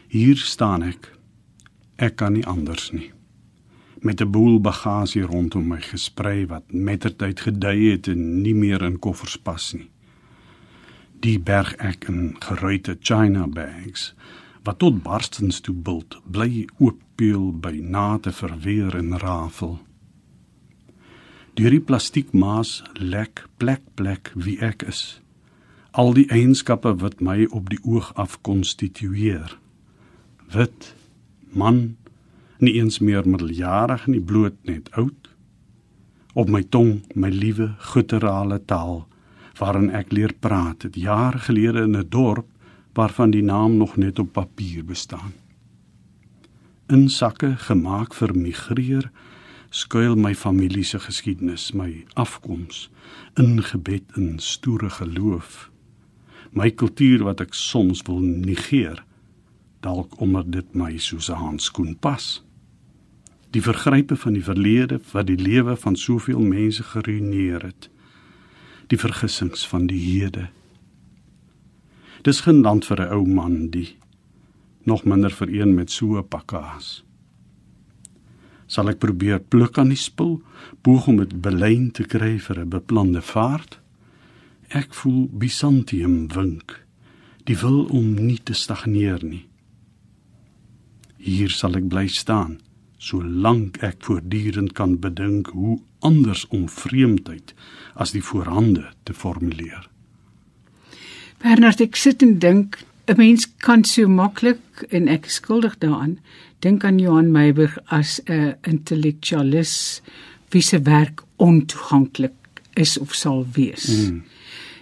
Hier 0.09 0.39
staan 0.41 0.81
ek. 0.87 1.11
Ek 2.01 2.17
kan 2.17 2.33
nie 2.33 2.45
anders 2.49 2.89
nie. 2.97 3.11
Met 4.01 4.21
'n 4.21 4.31
boel 4.33 4.57
bagasie 4.59 5.21
rondom 5.21 5.67
my 5.67 5.81
gesprei 5.81 6.47
wat 6.49 6.73
mettertyd 6.73 7.39
gedui 7.39 7.91
het 7.91 8.07
en 8.07 8.41
nie 8.41 8.55
meer 8.55 8.81
in 8.81 8.99
koffers 8.99 9.37
pas 9.37 9.73
nie. 9.73 9.92
Die 11.23 11.39
berg 11.39 11.73
ek 11.79 12.09
in 12.11 12.35
geruite 12.43 12.97
china 12.99 13.47
bags 13.47 14.11
wat 14.63 14.79
tot 14.79 15.01
barstens 15.03 15.59
toe 15.63 15.75
bult, 15.75 16.19
bly 16.23 16.67
ooppeel 16.79 17.51
by 17.63 17.73
nate 17.79 18.31
verweer 18.31 18.95
en 18.95 19.17
rafel. 19.19 19.77
Deur 21.59 21.75
die 21.75 21.83
plastiekmaas 21.83 22.81
lek 22.99 23.43
plek 23.59 23.83
plek 23.99 24.31
wie 24.35 24.55
ek 24.63 24.87
is 24.87 25.03
al 25.93 26.15
die 26.17 26.25
eienskappe 26.33 26.95
wat 27.01 27.19
my 27.21 27.45
op 27.53 27.69
die 27.69 27.79
oog 27.85 28.09
af 28.17 28.39
konstitueer. 28.41 29.57
Wit, 30.53 30.93
man, 31.53 31.97
nie 32.57 32.73
eens 32.79 32.97
meer 32.99 33.27
middeljarig 33.29 34.07
nie, 34.09 34.21
bloot 34.21 34.57
net 34.65 34.89
oud. 34.97 35.29
Op 36.33 36.49
my 36.49 36.63
tong, 36.63 37.03
my 37.13 37.29
liewe 37.29 37.75
gutturale 37.93 38.57
taal 38.65 39.03
waarin 39.59 39.89
ek 39.89 40.11
leer 40.11 40.33
praat, 40.39 40.83
het 40.83 40.95
jare 40.95 41.37
gelede 41.37 41.81
in 41.81 41.97
'n 41.97 42.09
dorp 42.09 42.47
waarvan 42.93 43.31
die 43.31 43.43
naam 43.43 43.77
nog 43.77 43.97
net 43.97 44.19
op 44.19 44.31
papier 44.33 44.85
bestaan. 44.85 45.33
In 46.87 47.09
sakke 47.09 47.55
gemaak 47.57 48.13
vir 48.13 48.35
migreer 48.37 49.11
skuil 49.69 50.15
my 50.15 50.35
familie 50.35 50.83
se 50.83 50.99
geskiedenis, 50.99 51.71
my 51.71 52.05
afkoms, 52.13 52.89
ingebed 53.33 54.03
in 54.15 54.39
stoere 54.39 54.89
geloof 54.89 55.71
my 56.53 56.69
kultuur 56.69 57.23
wat 57.25 57.41
ek 57.41 57.55
soms 57.57 58.03
wil 58.07 58.21
negeer 58.21 59.01
dalk 59.83 60.19
omdat 60.21 60.51
dit 60.53 60.75
my 60.77 60.97
soos 60.97 61.29
'n 61.29 61.41
handskoen 61.41 61.95
pas 61.97 62.43
die 63.51 63.61
vergrype 63.61 64.15
van 64.15 64.33
die 64.33 64.43
verlede 64.43 64.99
wat 65.11 65.27
die 65.27 65.37
lewe 65.37 65.75
van 65.75 65.95
soveel 65.95 66.39
mense 66.39 66.83
geruineer 66.83 67.65
het 67.65 67.89
die 68.93 69.01
vergissings 69.01 69.65
van 69.73 69.89
die 69.91 69.99
hede 69.99 70.47
dis 72.27 72.43
geen 72.47 72.63
land 72.63 72.87
vir 72.89 73.01
'n 73.01 73.13
ou 73.17 73.23
man 73.39 73.57
die 73.77 73.89
nog 74.85 75.03
minder 75.03 75.31
vir 75.41 75.49
een 75.49 75.75
met 75.75 75.91
so 75.91 76.17
'n 76.17 76.27
pakkaas 76.27 77.03
sal 78.67 78.89
ek 78.89 78.99
probeer 78.99 79.39
pluk 79.39 79.77
aan 79.77 79.89
die 79.89 80.03
spul 80.09 80.41
boog 80.81 81.07
om 81.07 81.17
dit 81.17 81.41
belyn 81.41 81.91
te 81.91 82.03
kry 82.03 82.37
vir 82.39 82.59
'n 82.59 82.69
beplande 82.69 83.21
vaart 83.21 83.83
Ek 84.73 84.93
voel 84.97 85.27
Byzantium 85.29 86.31
wink. 86.33 86.79
Die 87.45 87.57
wil 87.61 87.83
om 87.93 88.15
nie 88.17 88.39
te 88.41 88.55
stagneer 88.57 89.21
nie. 89.21 89.43
Hier 91.21 91.53
sal 91.53 91.77
ek 91.77 91.85
bly 91.91 92.07
staan 92.09 92.57
solank 93.03 93.81
ek 93.83 94.03
voortdurend 94.07 94.73
kan 94.77 94.95
bedink 95.03 95.51
hoe 95.55 95.79
anders 95.99 96.45
om 96.55 96.69
vreemdheid 96.69 97.53
as 97.99 98.13
die 98.15 98.23
voorhande 98.23 98.85
te 99.03 99.13
formuleer. 99.13 99.89
Bernard, 101.43 101.81
ek 101.83 101.99
sit 101.99 102.23
en 102.23 102.37
dink 102.39 102.79
'n 103.07 103.17
mens 103.17 103.47
kan 103.59 103.83
so 103.83 104.07
maklik 104.07 104.85
en 104.89 105.07
ek 105.07 105.27
skuldig 105.27 105.77
daaraan 105.77 106.19
dink 106.59 106.83
aan 106.83 106.99
Johan 106.99 107.31
Meiberg 107.31 107.77
as 107.85 108.21
'n 108.25 108.55
intellektualis 108.61 110.01
wie 110.49 110.61
se 110.61 110.81
werk 110.81 111.23
ontoeganklik 111.35 112.61
is 112.73 112.97
of 112.97 113.13
sal 113.13 113.45
wees. 113.53 113.87
Mm. 113.87 114.23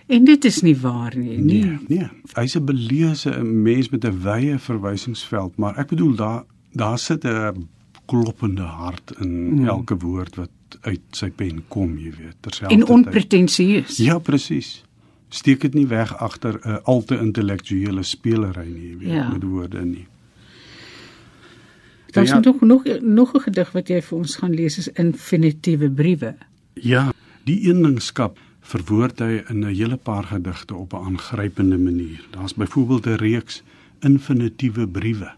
En 0.08 0.24
dit 0.24 0.46
is 0.46 0.62
nie 0.62 0.78
waar 0.78 1.18
nie, 1.18 1.38
nie. 1.38 1.64
Nee, 1.64 1.80
nee. 1.88 2.10
Hy's 2.34 2.56
'n 2.56 2.66
beleese 2.66 3.44
mens 3.44 3.90
met 3.90 4.06
'n 4.06 4.22
wye 4.22 4.60
verwysingsveld, 4.60 5.58
maar 5.58 5.78
ek 5.78 5.88
bedoel 5.88 6.16
daar 6.16 6.44
daar 6.72 7.00
sit 7.00 7.24
'n 7.26 7.68
kloppende 8.06 8.62
hart 8.62 9.14
in 9.20 9.32
mm. 9.62 9.68
elke 9.68 9.98
woord 9.98 10.36
wat 10.36 10.50
uit 10.82 11.02
sy 11.12 11.30
pen 11.30 11.64
kom, 11.68 11.98
jy 12.00 12.12
weet, 12.16 12.38
terselfdertyd. 12.40 12.88
En 12.88 12.94
onpretensieus. 12.96 13.98
Ja, 13.98 14.18
presies. 14.20 14.84
Steek 15.32 15.62
dit 15.62 15.74
nie 15.74 15.88
weg 15.88 16.12
agter 16.18 16.60
'n 16.64 16.82
al 16.84 17.04
te 17.04 17.18
intellektuele 17.18 18.04
spelery 18.04 18.68
nie, 18.68 18.90
jy 18.90 18.98
weet, 18.98 19.14
ja. 19.14 19.28
met 19.30 19.44
woorde 19.44 19.86
nie. 19.86 20.08
Daar's 22.12 22.30
ja, 22.30 22.40
nog 22.40 22.62
nog 22.62 22.84
nog 23.02 23.34
'n 23.34 23.40
gedig 23.40 23.72
wat 23.72 23.88
jy 23.88 24.02
vir 24.02 24.18
ons 24.18 24.36
gaan 24.36 24.54
lees 24.54 24.78
is 24.78 24.88
infinitiewe 24.88 25.90
briewe. 25.90 26.36
Ja, 26.74 27.14
die 27.44 27.60
eenlingskap 27.68 28.38
verwoord 28.60 29.20
hy 29.20 29.44
in 29.50 29.60
'n 29.60 29.74
hele 29.74 29.98
paar 29.98 30.24
gedigte 30.24 30.76
op 30.76 30.94
'n 30.94 31.04
aangrypende 31.06 31.78
manier. 31.78 32.28
Daar's 32.32 32.54
byvoorbeeld 32.54 33.06
'n 33.06 33.16
reeks 33.16 33.64
infinitiewe 34.00 34.88
briewe 34.88 35.32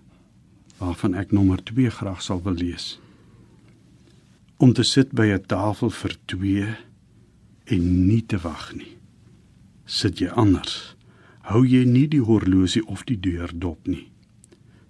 waarvan 0.78 1.14
ek 1.16 1.32
nommer 1.32 1.64
2 1.64 1.90
graag 1.90 2.22
sal 2.22 2.42
wil 2.44 2.54
lees. 2.54 3.00
Om 4.58 4.74
te 4.74 4.84
sit 4.84 5.12
by 5.12 5.28
'n 5.34 5.46
tafel 5.46 5.90
vir 5.90 6.16
2 6.26 6.76
en 7.66 8.08
nie 8.08 8.26
te 8.26 8.38
wag 8.38 8.74
nie. 8.76 8.98
Sit 9.86 10.20
jy 10.20 10.30
anders? 10.30 10.96
Hou 11.42 11.66
jy 11.66 11.86
nie 11.86 12.08
die 12.08 12.22
horlosie 12.22 12.86
of 12.88 13.04
die 13.04 13.20
deur 13.20 13.52
dop 13.54 13.88
nie? 13.88 14.14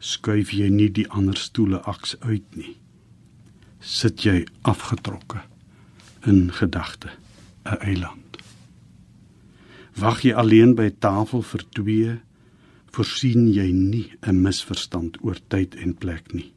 skuif 0.04 0.52
jy 0.52 0.68
nie 0.72 0.90
die 0.92 1.06
ander 1.16 1.38
stoele 1.40 1.80
aks 1.88 2.18
uit 2.28 2.58
nie. 2.60 2.76
Sit 3.80 4.26
jy 4.28 4.44
afgetrokke 4.68 5.44
in 6.28 6.52
gedagte 6.52 7.10
'n 7.64 7.80
eiland. 7.80 8.38
Wag 9.96 10.24
jy 10.24 10.34
alleen 10.34 10.76
by 10.76 10.90
tafel 11.00 11.42
vir 11.42 11.64
twee, 11.70 12.20
voorsien 12.94 13.48
jy 13.50 13.72
nie 13.72 14.14
'n 14.22 14.42
misverstand 14.42 15.18
oor 15.26 15.40
tyd 15.48 15.76
en 15.76 15.96
plek 15.98 16.34
nie. 16.34 16.54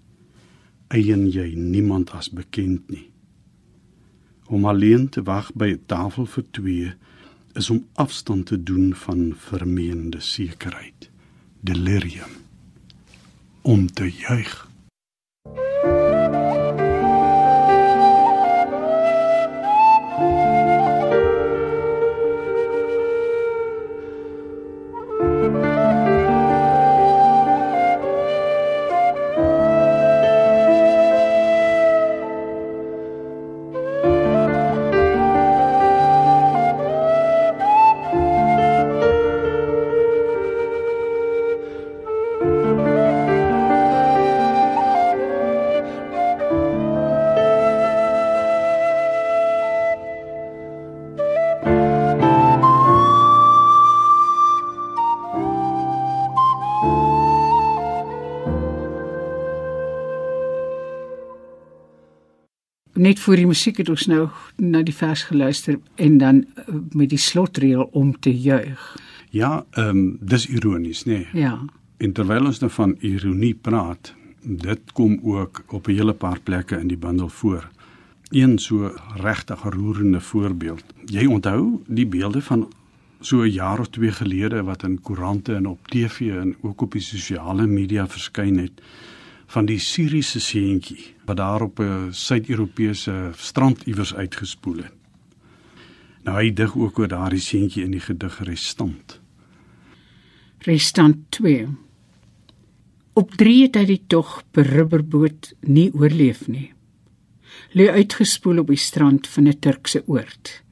Eien 0.88 1.31
jy 1.31 1.55
niemand 1.55 2.11
as 2.11 2.29
bekend 2.31 2.90
nie. 2.90 3.11
Om 4.46 4.64
alleen 4.64 5.09
te 5.09 5.22
wag 5.22 5.53
by 5.55 5.66
'n 5.72 5.83
tafel 5.87 6.27
vir 6.27 6.44
twee 6.51 6.92
is 7.55 7.70
om 7.70 7.87
afstand 7.94 8.46
te 8.46 8.62
doen 8.62 8.94
van 8.94 9.33
vermeende 9.37 10.20
sekerheid, 10.20 11.11
delirium 11.61 12.44
om 13.62 13.87
te 13.87 14.11
juig. 14.11 14.65
Net 63.16 63.24
voor 63.24 63.37
die 63.37 63.48
musiek 63.48 63.79
het 63.81 63.88
ons 63.88 64.07
nou 64.12 64.26
na 64.61 64.83
die 64.85 64.94
vers 64.94 65.22
geluister 65.31 65.79
en 65.96 66.18
dan 66.20 66.42
uh, 66.44 66.74
met 66.92 67.09
die 67.09 67.18
slotreël 67.18 67.88
om 67.96 68.12
te 68.20 68.31
juig. 68.31 68.83
Ja, 69.31 69.64
ehm 69.70 69.88
um, 69.88 70.18
dis 70.20 70.46
ironies, 70.46 71.05
nê. 71.05 71.24
Nee. 71.33 71.42
Ja. 71.42 71.64
En 71.96 72.12
terwyl 72.12 72.44
ons 72.44 72.61
nou 72.61 72.70
van 72.70 72.96
ironie 73.00 73.55
praat, 73.55 74.12
dit 74.42 74.92
kom 74.92 75.16
ook 75.22 75.64
op 75.68 75.88
'n 75.88 75.96
hele 75.96 76.12
paar 76.12 76.40
plekke 76.40 76.76
in 76.76 76.88
die 76.88 76.96
bundel 76.96 77.29
voor. 77.29 77.68
Een 78.31 78.59
so 78.59 78.92
regtig 79.16 79.62
roerende 79.62 80.20
voorbeeld. 80.20 80.85
Jy 81.05 81.26
onthou 81.26 81.81
die 81.87 82.07
beelde 82.07 82.42
van 82.42 82.68
so 83.20 83.42
'n 83.42 83.50
jaar 83.50 83.81
of 83.81 83.88
twee 83.88 84.12
gelede 84.12 84.62
wat 84.62 84.83
in 84.83 85.00
koerante 85.00 85.55
en 85.55 85.66
op 85.66 85.88
TV 85.88 86.20
en 86.20 86.57
ook 86.61 86.81
op 86.81 86.92
die 86.92 87.00
sosiale 87.00 87.66
media 87.66 88.09
verskyn 88.09 88.59
het 88.59 88.83
van 89.46 89.66
die 89.66 89.78
Siriëse 89.78 90.40
seentjie 90.40 91.14
wat 91.26 91.37
daar 91.37 91.62
op 91.62 91.80
'n 91.80 92.12
Suid-Europese 92.12 93.30
strand 93.37 93.87
iewers 93.87 94.14
uitgespoel 94.14 94.76
het. 94.76 94.94
Nou 96.24 96.37
hy 96.42 96.52
dig 96.52 96.76
ook 96.76 96.98
oor 96.98 97.09
daardie 97.09 97.40
seentjie 97.40 97.85
in 97.85 97.90
die 97.90 98.00
gedig 98.00 98.38
Restant. 98.38 99.20
Restant 100.59 101.16
2. 101.28 101.68
Op 103.12 103.30
3 103.30 103.62
het 103.62 103.74
hy 103.74 103.85
die 103.85 104.02
tog 104.06 104.42
per 104.50 104.66
rubberboot 104.66 105.54
nie 105.61 105.92
oorleef 105.94 106.48
nie. 106.48 106.72
Lê 107.72 107.88
uitgespoel 107.88 108.59
op 108.59 108.66
die 108.66 108.76
strand 108.76 109.26
van 109.26 109.48
'n 109.48 109.59
Turkse 109.59 110.02
oord 110.06 110.62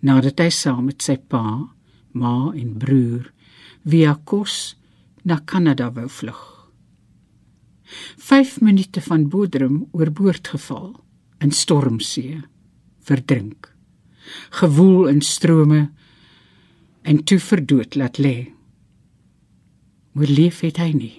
nadat 0.00 0.40
hy 0.40 0.48
saam 0.50 0.84
met 0.84 1.02
sy 1.02 1.16
pa, 1.16 1.68
ma 2.12 2.52
en 2.54 2.78
broer 2.78 3.32
via 3.84 4.14
Kos 4.24 4.76
na 5.24 5.40
Kanada 5.44 5.90
wou 5.90 6.08
vlug. 6.08 6.59
5 8.16 8.60
minute 8.60 9.00
van 9.00 9.28
Bodrum 9.28 9.88
oorboord 9.90 10.48
geval 10.48 11.04
in 11.38 11.50
stormsee 11.50 12.40
verdrink. 13.00 13.72
Gewoel 14.50 15.08
in 15.08 15.20
strome 15.20 15.90
en 17.02 17.24
toe 17.24 17.38
verdood 17.38 17.94
laat 17.94 18.18
lê. 18.18 18.52
Oorleef 20.14 20.60
het 20.60 20.78
hy 20.82 20.90
nie. 20.94 21.16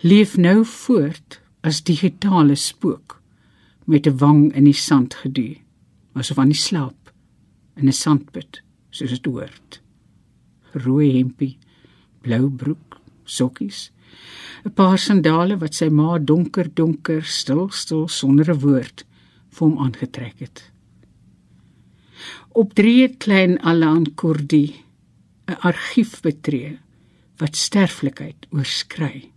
Leef 0.00 0.36
nou 0.36 0.62
voort 0.64 1.40
as 1.64 1.82
digitale 1.82 2.54
spook 2.54 3.20
met 3.84 4.06
'n 4.06 4.18
wang 4.18 4.54
in 4.54 4.64
die 4.64 4.80
sand 4.88 5.14
geduw 5.14 5.56
asof 6.14 6.38
aan 6.38 6.52
die 6.52 6.64
slaap 6.68 7.12
in 7.76 7.88
'n 7.88 7.92
sandput 7.92 8.62
soos 8.90 9.10
dit 9.10 9.26
hoort. 9.26 9.80
Rooi 10.72 11.18
hempie 11.18 11.58
blou 12.22 12.48
broek 12.50 13.00
sokkies 13.24 13.90
'n 14.64 14.72
paar 14.74 14.98
sandale 14.98 15.56
wat 15.58 15.74
sy 15.74 15.88
ma 15.88 16.18
donker 16.18 16.68
donker 16.74 17.24
stil 17.24 17.68
stil 17.70 18.08
sonder 18.08 18.50
'n 18.50 18.60
woord 18.60 19.04
vir 19.54 19.68
hom 19.68 19.78
aangetrek 19.84 20.38
het. 20.38 20.70
Op 22.52 22.74
drie 22.74 23.08
klein 23.16 23.58
Alan 23.60 24.14
Kurdi 24.14 24.66
'n 25.48 25.60
argief 25.60 26.20
betree 26.20 26.78
wat 27.40 27.56
sterflikheid 27.56 28.46
oorskry. 28.50 29.30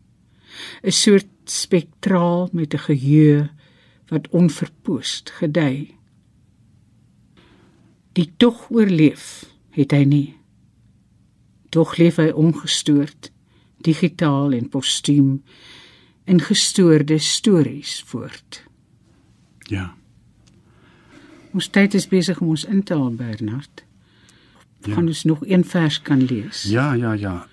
'n 0.84 0.92
soort 0.92 1.34
spektraal 1.46 2.50
met 2.52 2.74
'n 2.74 2.86
geheue 2.90 3.50
wat 4.08 4.30
onverpoost 4.30 5.30
gedei. 5.30 5.96
Die 8.14 8.32
tog 8.38 8.70
oorleef 8.70 9.46
het 9.70 9.92
hy 9.92 10.04
nie. 10.04 10.38
Tog 11.70 11.98
leef 11.98 12.16
hy 12.16 12.30
ongestoord 12.30 13.32
digitaal 13.78 14.52
en 14.52 14.70
postuum 14.70 15.44
in 16.28 16.42
gestoorde 16.42 17.18
stories 17.18 18.04
voort. 18.06 18.64
Ja. 19.60 19.94
Ons 21.54 21.70
tyd 21.72 21.94
is 21.94 22.08
besig 22.08 22.40
om 22.44 22.52
ons 22.56 22.66
in 22.68 22.84
te 22.84 22.96
haal 22.96 23.16
Bernard. 23.16 23.84
Ja. 24.84 24.94
Kan 24.94 25.08
ons 25.08 25.24
nog 25.24 25.46
een 25.48 25.64
vers 25.66 26.02
kan 26.02 26.22
lees? 26.24 26.64
Ja, 26.64 26.94
ja, 26.94 27.14
ja. 27.14 27.48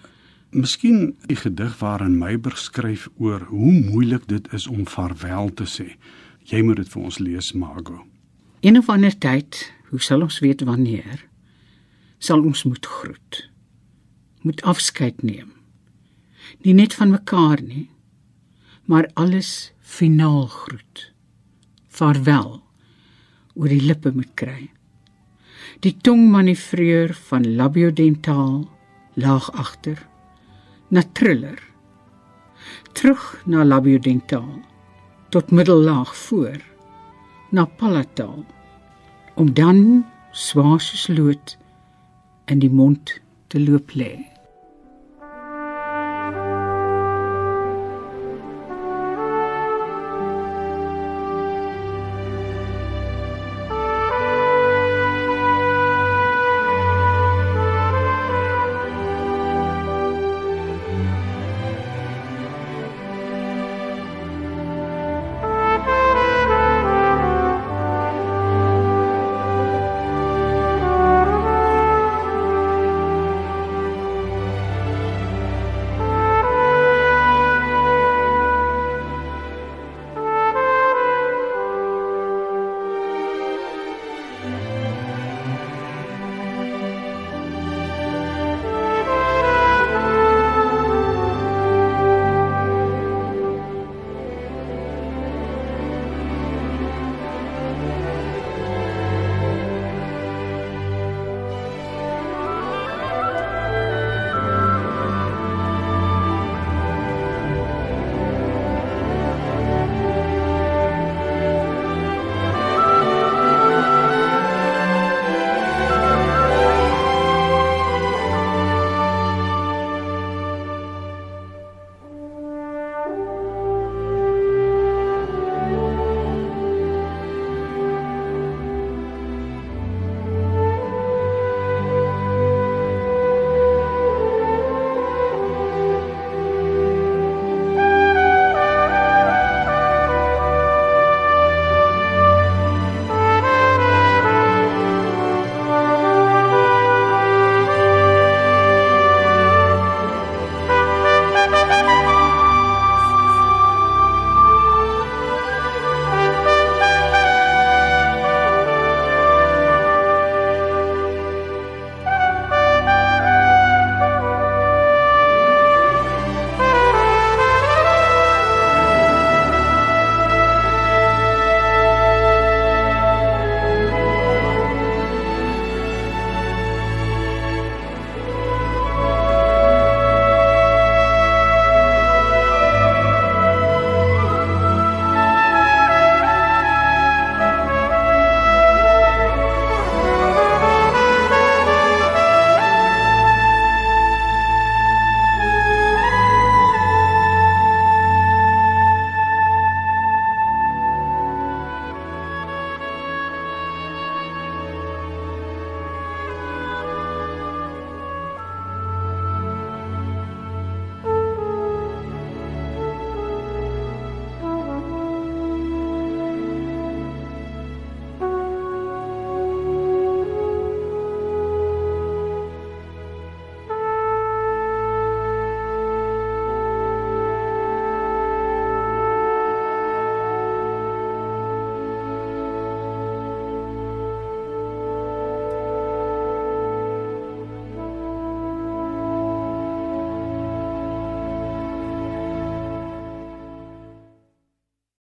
Miskien 0.51 1.17
'n 1.27 1.37
gedig 1.37 1.79
waarin 1.79 2.19
Meiberg 2.19 2.59
skryf 2.59 3.09
oor 3.17 3.41
hoe 3.41 3.73
moeilik 3.73 4.29
dit 4.29 4.53
is 4.53 4.67
om 4.67 4.87
vaarwel 4.87 5.55
te 5.55 5.65
sê. 5.65 5.97
Jy 6.43 6.63
moet 6.63 6.77
dit 6.77 6.89
vir 6.89 7.03
ons 7.03 7.19
lees, 7.19 7.53
Margo. 7.53 8.07
In 8.61 8.77
'n 8.77 8.87
ander 8.87 9.19
tyd, 9.19 9.73
hoe 9.91 10.01
sal 10.01 10.23
ons 10.23 10.39
weet 10.39 10.61
wanneer 10.61 11.27
sal 12.19 12.43
ons 12.43 12.63
moet 12.65 12.87
groet? 12.87 13.51
Moet 14.41 14.63
afskeid 14.63 15.23
neem 15.23 15.54
nie 16.65 16.75
net 16.75 16.95
van 16.97 17.13
mekaar 17.13 17.63
nie 17.63 17.89
maar 18.85 19.11
alles 19.15 19.73
finaal 19.81 20.47
groet. 20.47 21.13
Vaarwel 21.89 22.63
oor 23.55 23.71
die 23.71 23.83
lippe 23.83 24.11
moet 24.13 24.33
kry. 24.35 24.71
Die 25.81 25.95
tong 26.05 26.27
manoeuvreer 26.33 27.15
van 27.29 27.47
labiodentaal 27.57 28.65
laag 29.15 29.51
agter 29.53 30.01
na 30.89 31.03
triller 31.13 31.61
terug 32.93 33.23
na 33.47 33.65
labiodentaal 33.65 34.61
tot 35.29 35.51
middellaag 35.51 36.17
voor 36.17 36.61
na 37.51 37.65
palataal 37.65 38.45
om 39.35 39.55
dan 39.55 40.05
swaar 40.31 40.81
soos 40.81 41.09
lood 41.09 41.57
in 42.51 42.59
die 42.59 42.71
mond 42.71 43.19
te 43.47 43.61
loop 43.61 43.95
lê 43.99 44.34